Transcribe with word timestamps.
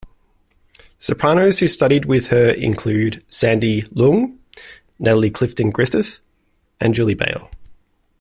Sopranos 0.97 1.59
who 1.59 1.67
studied 1.67 2.05
with 2.05 2.29
her 2.29 2.49
include 2.53 3.23
Sandy 3.29 3.83
Leung, 3.83 4.35
Natalie 4.97 5.29
Clifton-Griffith 5.29 6.19
and 6.79 6.95
Julie 6.95 7.13
Bale. 7.13 7.51